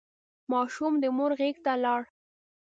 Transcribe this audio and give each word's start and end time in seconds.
ماشوم 0.51 0.93
د 0.99 1.05
مور 1.17 1.31
غېږ 1.39 1.55
ته 1.65 1.71
لاړ. 1.83 2.01